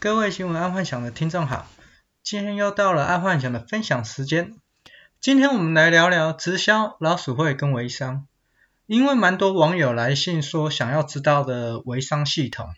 [0.00, 1.66] 各位新闻爱幻想的听众好，
[2.22, 4.56] 今天又到了爱幻想的分享时间。
[5.20, 8.26] 今天我们来聊聊直销、老鼠会跟微商，
[8.86, 12.74] 因为蛮多网友来信说想要知道的微商系统。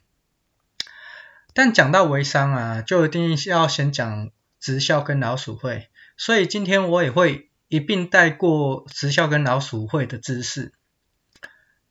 [1.54, 10.72] 但讲到微商啊，就一定要先讲直销跟老鼠会，所以今天我也会一并带过直销跟老鼠会的知识。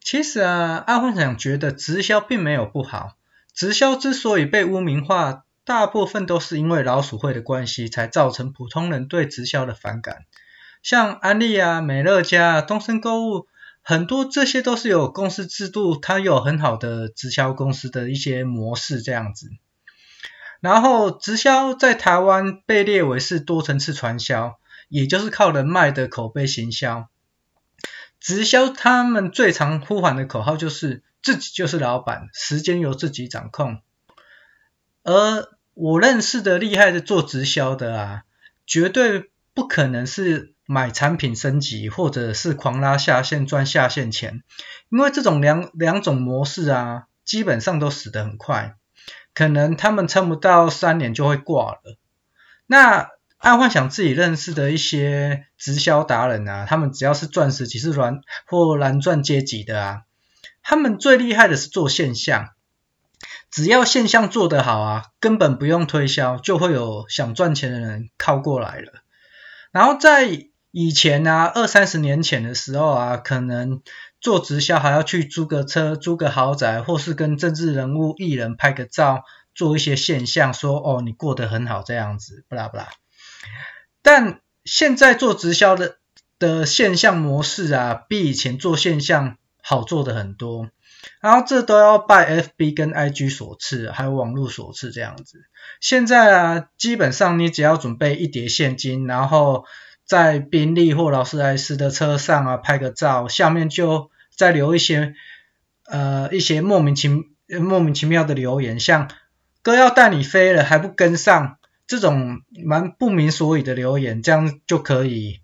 [0.02, 3.16] 其实啊，爱幻想觉得直销并没有不好。
[3.54, 10.26] 直销之所以被污名化，大部分都是因为老鼠会的关系，才造成普通人对直销的反感。
[10.82, 13.48] 像安利啊、美乐家啊、东森购物，
[13.84, 19.50] 很多这些都是有公司制度，它有很好的直销公司的一些模式这样子。
[20.60, 24.58] 然后直销在台湾被列为是多层次传销，
[24.90, 27.10] 也就是靠人脉的口碑行销。
[28.20, 31.04] 直销他们最常呼喊的口号就是。
[31.22, 33.82] 自己就是老板，时间由自己掌控。
[35.04, 38.24] 而我认识的厉害的做直销的啊，
[38.66, 44.44] 绝对不可能是买产品升级，或者是狂拉下线赚下线钱，
[44.90, 48.76] 因为这种两两种模式啊，基本上都死得很快，
[49.34, 51.98] 可能他们撑不到三年就会挂了。
[52.68, 60.02] 那爱幻想自己认识的一些直销达人啊，他们只要是钻石级是蓝或蓝钻阶级的啊。
[60.64, 62.50] 他们最厉害的是做线上，
[63.50, 69.04] 只要线上做得好啊，根本不用推销，就会有想赚钱的人靠过来了。
[69.72, 73.82] 然后在以前啊，二三十年前的时候啊，可能
[74.22, 79.24] 做直销还要去租个车、租个豪宅，或是跟政治人物、艺人拍个照，
[79.54, 82.90] 做一些现象，说哦你过得很好这样子，不啦不啦。
[84.02, 85.98] 但现在做直销的
[86.40, 89.38] 的现象模式啊，比以前做线上。
[89.64, 90.70] 好做的很多，
[91.20, 95.46] 然后这都要拜 FB 跟 IG 所赐，还有网络所赐这样子。
[95.80, 99.66] 现在啊，基本上你只要准备一叠现金，然后
[100.06, 105.14] 在宾利或劳斯莱斯的车上啊拍个照，下面就再留一些
[105.86, 107.08] 呃一些莫名其
[107.60, 109.10] 莫名其妙的留言，像
[109.62, 111.58] 哥要带你飞了还不跟上，
[111.88, 115.40] 这种蛮不明所以的留言，这样就可以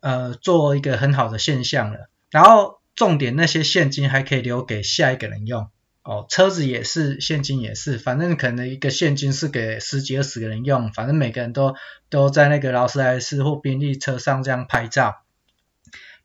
[0.00, 2.78] 呃做一个很好的现象了，然后。
[2.94, 5.68] 重点那些现金还可以留给下一个人用
[6.04, 11.74] 哦，车子也是，现金也是，反正可能一个现金是给十几二十个人用，反正每个人都
[12.10, 15.22] 都在那个劳斯莱斯或宾利车上这样拍照，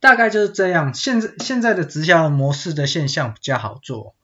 [0.01, 0.93] 大概就是这样。
[0.93, 4.15] 现在现在的直销模式的现象比较好做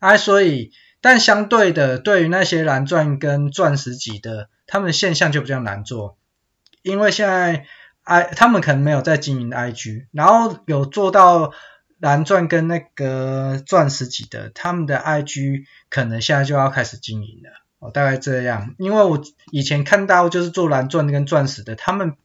[0.00, 6.18] 啊，所以但相对的，对于那些蓝钻跟钻石级的，他们的现象就比较难做，
[6.82, 7.64] 因为现在
[8.02, 11.52] I 他们可能没有在经营 IG，然后有做到。
[11.98, 18.74] 蓝钻跟那个钻石级的，他们的 IG 可能现在就要开始经营了，哦，大概这样。
[18.78, 22.16] 因为我以前看到就是做蓝钻跟钻石的，他们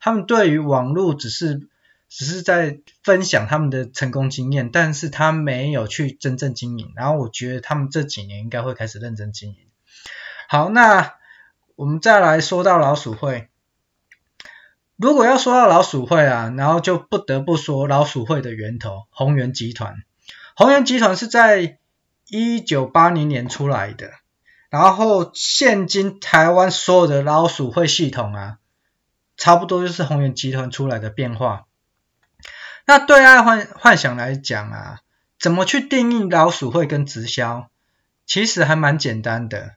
[0.00, 1.68] 他们对于网络只是
[2.08, 6.92] 只是在分享他们的成功经验，但是他没有去真正经营。
[6.94, 9.56] 然后我觉得他们这几年应该会开始认真经营。
[10.48, 11.14] 好，那
[11.76, 13.48] 我们再来说到老鼠会。
[14.96, 19.96] 如果要说到老鼠会啊，然后就不得不说老鼠会的源头宏源集团。
[20.54, 21.78] 宏源集团是在
[22.28, 24.12] 一九八零年出来的，
[24.70, 28.58] 然后现今台湾所有的老鼠会系统啊，
[29.36, 31.66] 差不多就是宏源集团出来的变化。
[32.86, 35.00] 那对爱幻幻想来讲啊，
[35.40, 37.68] 怎么去定义老鼠会跟直销？
[38.26, 39.74] 其实还蛮简单的，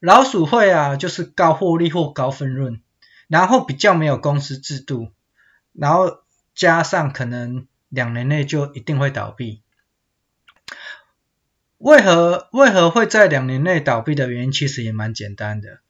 [0.00, 2.80] 老鼠会啊，就是高获利或高分润。
[3.28, 5.10] 然后比较没有公司制度，
[5.72, 6.22] 然后
[6.54, 9.62] 加上可能两年内就一定会倒闭。
[11.78, 15.80] 为何为何会在两年内倒闭的原因其实也蛮简单的，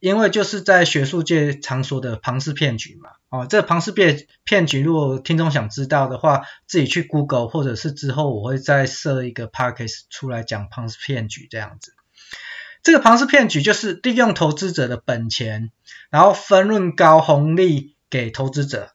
[0.00, 3.10] 因为就是在学术界常说的庞氏骗局嘛。
[3.28, 11.94] 哦，这庞氏骗骗局，如果听众想知道的话，自己去 Google 或者是之后我会再设一个 Podcast 出来讲庞氏骗局这样子。
[12.84, 15.70] 这个庞氏骗局就是利用投资者的本钱，
[16.10, 18.90] 然后分润高红利给投资者，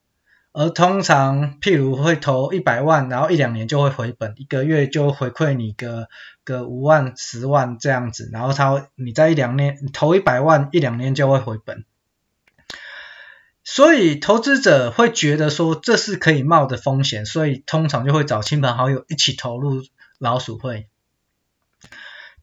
[0.54, 6.08] 而通常譬如会投一百万，然后一两年就会回本，一个月就回馈你个
[6.44, 11.84] 个五万、十万这样子，然后他你在一两年投一百万，一两年就会回本，
[13.64, 19.84] 所以投资者会觉得说这是可以冒的风险，所以通常就会找亲朋好友一起投入
[20.20, 20.88] 老鼠会，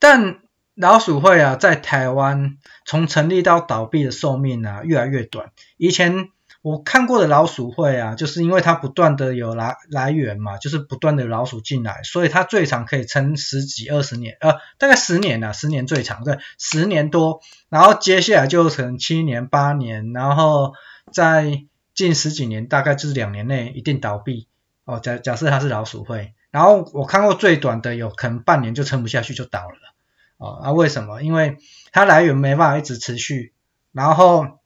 [0.01, 0.41] 但。
[0.77, 5.51] 老鼠会啊，在台湾从成立到倒闭的寿命啊，越来越短。
[5.79, 6.29] 以前
[6.61, 17.41] 我看过的老鼠会啊，就是因为它不断的有来来源嘛，就是不断的老鼠进来，所以它最长可以撑十几二十年，呃，大概十年啊，十年最长，对，十年多，
[17.71, 20.75] 然后接下来就成七年八年，然后
[21.11, 21.65] 在
[21.95, 24.47] 近十几年，大概就是两年内一定倒闭。
[24.85, 29.96] 哦，假假设它是老鼠会，然后我看过最短的有可能半年就撑不下去就倒了。
[30.39, 31.23] 哦，啊，为什么？
[31.23, 31.59] 因为
[31.93, 33.53] 它来源没办法一直持续，
[33.93, 34.59] 然后，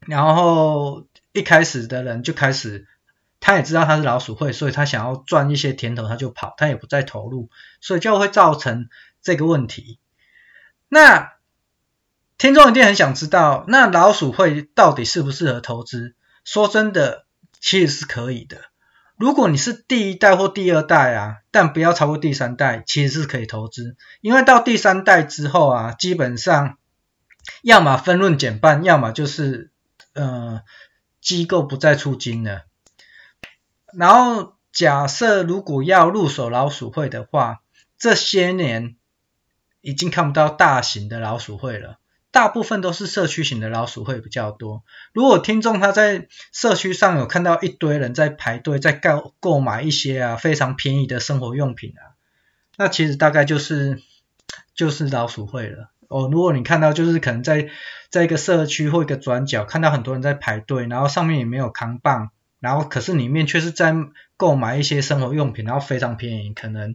[0.00, 2.86] 然后一开始的人就开始，
[3.40, 7.50] 他也知道他是老鼠会，所以他想要赚一些甜头，他就跑，他也不再投入，
[7.80, 8.88] 所以就会造成
[9.22, 9.98] 这个问题。
[10.88, 11.32] 那
[12.38, 16.14] 听众一定很想知道，那老鼠会到底适不适合投资？
[16.44, 17.26] 说真的，
[17.60, 18.67] 其实是可以的。
[19.18, 23.96] 如果你是第一代或第二代啊，但不要超过第三代，其实是可以投资。
[24.20, 26.78] 因为到第三代之后啊，基本上
[27.62, 29.72] 要么分润减半，要么就是
[30.14, 30.62] 呃
[31.20, 32.66] 机构不再出金了。
[33.92, 37.62] 然后假设如果要入手老鼠会的话，
[37.98, 38.94] 这些年
[39.80, 41.97] 已经看不到大型的老鼠会了。
[42.30, 44.84] 大部分都是社区型的老鼠会比较多。
[45.14, 52.14] 如果听众他在社区上有看到一堆人在排队在购购买一些啊非常便宜的生活用品啊，
[52.76, 54.02] 那其实大概就是
[54.74, 56.28] 就是老鼠会了哦。
[56.30, 57.70] 如果你看到就是可能在
[58.10, 63.94] 在一个社区或一个转角看到很多人在排队，然后上面也没有扛棒，然后可是里面却是在
[64.36, 66.94] 购买一些生活用品，然后非常便宜，可能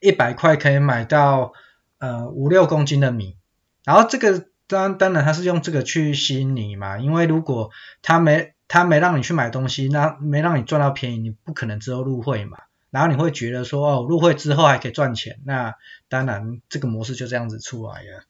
[0.00, 1.52] 一百块可以买到
[1.98, 3.36] 呃五六公斤的米。
[3.84, 7.70] 然后这个当当然他是用这个去吸引你嘛，因为如果
[8.02, 12.58] 他没他没让你去买东西，那没让你赚到便宜，你不可能之后入会嘛。
[12.90, 15.74] 然后你会觉得说哦，入会之后还可以赚钱，那
[16.08, 18.24] 当然这个模式就这样子出来了。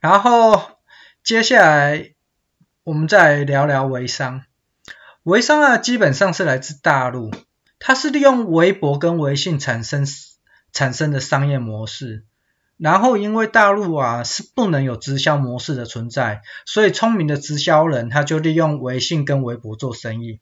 [0.00, 0.78] 然后
[1.24, 2.12] 接下来
[2.84, 4.44] 我们再聊聊微商，
[5.22, 7.32] 微商啊基本上是来自大陆，
[7.78, 10.06] 它是利用微博跟微信产生
[10.72, 12.26] 产生的商业模式。
[12.78, 20.40] 然后因为大陆啊是不能有直销模式的存在，所以聪明的直销人他就利用微信跟微博做生意。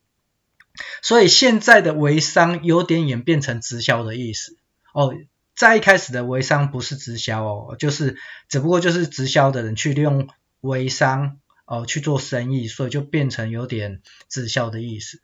[1.01, 4.57] 所以现在的微商有点演变成直销的意思
[4.93, 5.15] 哦。
[5.55, 8.19] 在一开始的微商不是直销哦，就是
[8.51, 10.29] 只不过就是直销的人去利用
[10.61, 15.23] 微商哦去做生意，所以就变成有点直销的意思。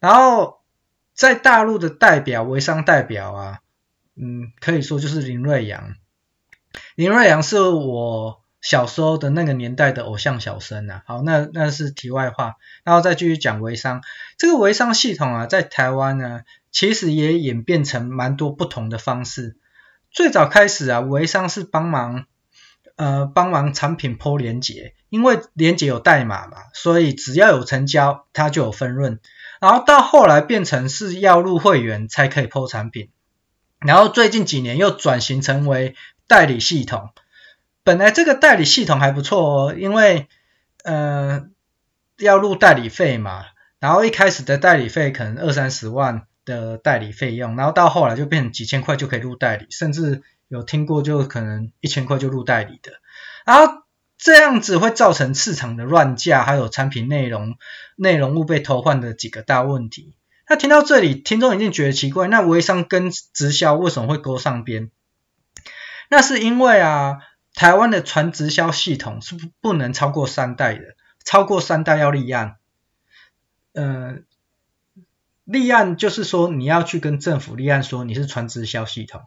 [0.00, 0.58] 然后
[1.14, 3.58] 在大陆的代表微商代表啊，
[4.16, 5.94] 嗯，可以说就是林瑞阳。
[7.00, 14.02] 林瑞阳是我小时候的那个年代的偶像小生啊，好，那那是题外话，然后再继续讲微商。
[14.36, 19.56] 这个微商系统啊，在台湾呢，其实也演变成蛮多不同的方式。
[20.10, 22.26] 最早开始啊，微商是帮忙
[22.96, 29.20] 呃帮忙产品 po 连结，因为连接有代码嘛，所以只要有成交，它就有分润。
[29.58, 33.08] 然后到后来变成是要入会员才可以 po 产品，
[33.78, 35.94] 然后最近几年又转型成为
[36.30, 37.10] 代理系统，
[37.82, 40.28] 本来这个代理系统还不错哦，因为
[40.84, 41.48] 呃
[42.18, 43.46] 要入代理费嘛，
[43.80, 52.92] 然后一开始的代理费可能二三十万的代理费用，然后到后来就变成几千块就可以入代理，甚至有听过就可能一千块就入代理的，
[53.44, 53.82] 然后
[54.16, 57.56] 这样子会造成市场的乱价，还有产品内容
[57.96, 60.14] 内容物被偷换的几个大问题。
[60.48, 64.92] 那听到这里，听众一定觉得奇怪，那微商跟直销为什么会勾上边？
[66.12, 67.20] 那是因为啊，
[67.54, 72.56] 台湾的传直销系统是不能超过三代的，超过三代要立案。
[73.74, 74.16] 呃，
[75.44, 79.22] 立案就是说你要去跟政府立案说你是传直销系统，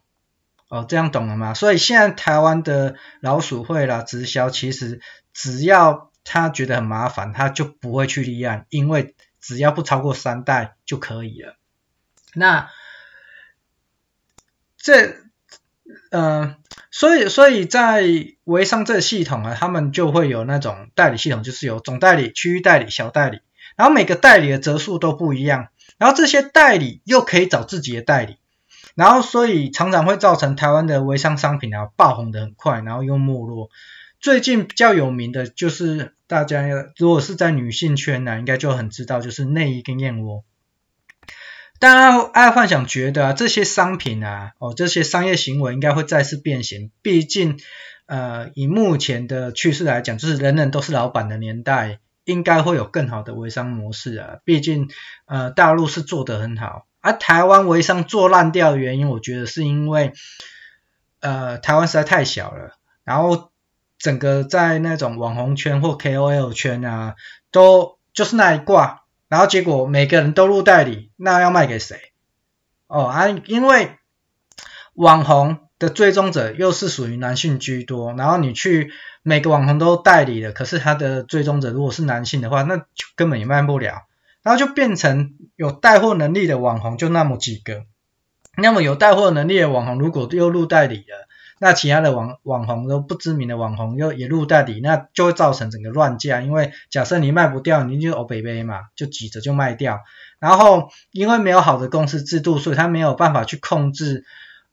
[0.67, 1.53] 哦，这样懂了吗？
[1.53, 4.99] 所以现在台湾的老鼠会啦，直销其实
[5.31, 11.55] 只要他觉得很麻烦，他就不会去立案，因为只要不超过三代就可以了。
[12.33, 12.69] 那
[14.75, 15.22] 这。
[16.11, 16.55] 呃，
[16.91, 18.03] 所以，所以在
[18.43, 23.39] 微商这个系统啊，他们就会有那种代理系统，就是有总代理、区域代理、小代理，
[23.75, 28.37] 然后每个代理的折数都不一样，然后这些代理又可以找自己的代理，
[28.95, 33.69] 然后所以常常会造成台湾的微商商品啊爆红的很快，然后又没落。
[34.19, 40.43] 最近比较有名的就是大家如果是在女性圈呢、啊，应该就很知道，就是内衣跟燕窝。
[41.79, 46.91] 当然，爱幻想觉得啊，这些商品啊，哦，这些商业行为应该会再次变形。
[47.01, 47.59] 毕竟，
[48.05, 54.37] 呃，以目前的趋势来讲，就是人人都是老板的年代，应该会有更好的微商模式啊。
[54.45, 54.89] 毕竟，
[55.25, 60.13] 呃，大陆是做得很好，而、台湾微商做烂掉的原因，我觉得是因为，
[61.19, 63.51] 呃，台湾实在太小了，然后
[63.97, 67.15] 整个在那种网红圈或 KOL 圈啊，
[67.51, 69.02] 都就是那一挂，
[69.33, 71.97] 然后结果每个人都入代理，那要卖给谁？
[72.85, 73.97] 哦啊，因为
[74.93, 78.91] 网红的追踪者又是属于男性居多，然后你去
[79.23, 84.03] 每个网红都代理了，可是他的追踪者如果是男性的话，那就根本也卖不了，
[84.43, 87.85] 然后就变成有带货能力的网红就那么几个，
[88.55, 91.27] 那么有带货能力的网红如果又入代理了。
[91.59, 96.41] 那其他的网网红都不知名的网红又也入代理，那就会造成整个乱价。
[96.41, 99.99] 因为假设你卖不掉，你就欧北北嘛，就挤着就卖掉。
[100.39, 104.25] 然后因为没有好的公司制度，所以他没有办法去控制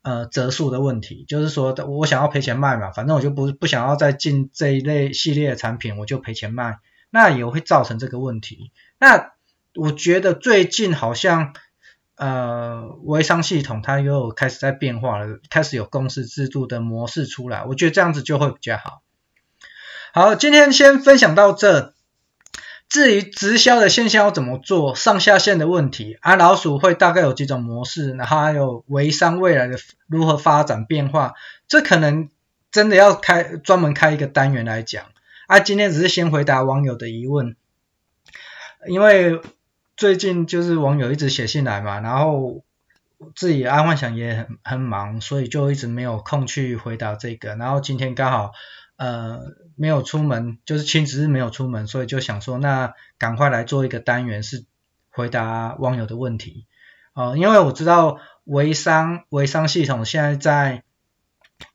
[0.03, 1.25] 呃折数的问题。
[1.29, 6.79] 就是说我想要赔钱卖嘛，反正我就不不想要再进这一类系列的产品，我就赔钱卖，
[7.11, 8.73] 那也会造成这个问题。
[8.99, 9.33] 那
[9.75, 11.53] 我觉得最近好像。
[12.21, 19.01] 呃，微商系统它又开始在变化了，开始有公司制度的模式出来，我觉得这样子就会比较好。
[20.13, 21.95] 好，今天先分享到这。
[22.91, 31.33] 至于直销的现象要怎么做，上下线的问题，啊，老鼠会大概有几种模式，然后还有微商未来的如何发展变化，
[31.69, 32.29] 这可能
[32.71, 35.07] 真的要开专门开一个单元来讲。
[35.47, 37.57] 啊，今天只是先回答网友的疑问，
[38.87, 39.41] 因为。
[40.01, 42.65] 最近就是网友一直写信来嘛，然后
[43.37, 47.55] 自己爱幻想也很很忙，所以就一直没有空去回答这个。
[47.57, 48.53] 然后今天刚好
[48.97, 49.41] 呃
[49.77, 54.65] 没有出门，就是亲子日没有出门，所以就想说那赶快来做一个单元是
[55.11, 56.65] 回答网友的问题。
[57.13, 60.83] 哦、呃，因为我知道微商微商系统现在在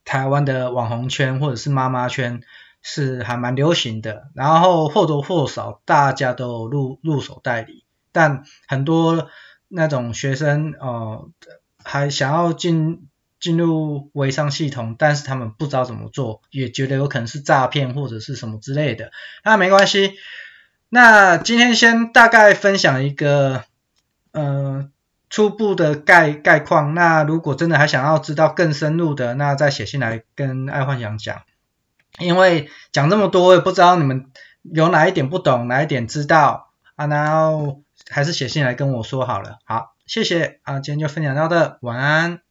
[0.03, 2.41] 台湾的网红圈或者是妈妈圈
[2.81, 7.84] 是还蛮流行的，然后或多或少大家都入入手代理。
[8.15, 9.27] 但很多
[9.67, 13.09] 那种学生哦、呃，还想要进
[13.41, 19.11] 进入微商系统，但是他们不知道怎么做，也觉得有可能是诈骗或者是什么之类的。
[19.43, 20.13] 那没关系，
[20.87, 23.65] 那今天先大概分享一个
[24.31, 24.89] 呃
[25.29, 26.93] 初步的概概况。
[26.93, 31.41] 那如果真的还想要知道更深入的，那再写信来跟爱幻想讲。
[32.17, 34.31] 因为讲这么多，我也不知道你们
[34.63, 37.81] 有哪一点不懂，哪一点知道啊，然后。
[38.09, 42.44] 还是写信来跟我说好了，好，谢谢啊，今天就分享到这，晚安。